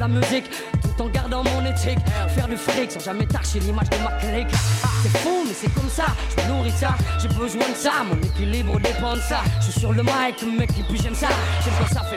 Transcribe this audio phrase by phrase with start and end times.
[0.00, 0.50] la musique
[0.82, 1.98] tout en gardant mon éthique.
[2.34, 4.50] Faire du fric sans jamais tâcher l'image de ma clique.
[5.02, 6.06] C'est fou, mais c'est comme ça.
[6.36, 7.92] Je nourris ça, j'ai besoin de ça.
[8.08, 9.42] Mon équilibre dépend de ça.
[9.60, 11.28] Je suis sur le mic, mec, et puis j'aime ça.
[11.64, 12.16] J'aime quand ça fait